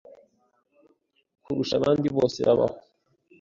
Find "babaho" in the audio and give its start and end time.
2.47-2.77